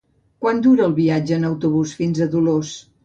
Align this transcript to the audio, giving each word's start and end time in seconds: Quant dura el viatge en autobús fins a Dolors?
Quant 0.45 0.61
dura 0.67 0.87
el 0.89 0.95
viatge 1.01 1.37
en 1.37 1.45
autobús 1.51 1.93
fins 2.01 2.23
a 2.25 2.29
Dolors? 2.37 2.73